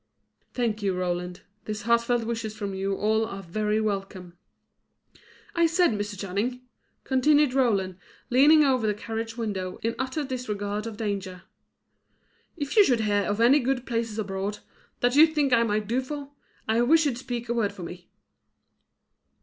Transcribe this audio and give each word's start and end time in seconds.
"Thank 0.55 0.81
you, 0.81 0.95
Roland. 0.95 1.41
These 1.65 1.83
heartfelt 1.83 2.23
wishes 2.23 2.57
from 2.57 2.73
you 2.73 2.95
all 2.95 3.23
are 3.23 3.43
very 3.43 3.79
welcome." 3.79 4.35
"I 5.53 5.67
say, 5.67 5.89
Mr. 5.89 6.17
Channing," 6.17 6.61
continued 7.03 7.53
Roland, 7.53 7.97
leaning 8.31 8.63
over 8.63 8.87
the 8.87 8.95
carriage 8.95 9.37
window, 9.37 9.77
in 9.83 9.93
utter 9.99 10.23
disregard 10.23 10.87
of 10.87 10.97
danger: 10.97 11.43
"If 12.57 12.75
you 12.75 12.83
should 12.83 13.01
hear 13.01 13.21
of 13.25 13.39
any 13.39 13.59
good 13.59 13.85
place 13.85 14.17
abroad, 14.17 14.57
that 15.01 15.15
you 15.15 15.27
think 15.27 15.53
I 15.53 15.61
might 15.61 15.85
do 15.85 16.01
for, 16.01 16.31
I 16.67 16.81
wish 16.81 17.05
you'd 17.05 17.19
speak 17.19 17.47
a 17.47 17.53
word 17.53 17.71
for 17.71 17.83
me." 17.83 18.09